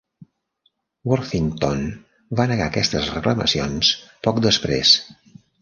[1.11, 1.83] Worthington
[2.41, 3.95] va negar aquestes reclamacions
[4.29, 4.99] poc després.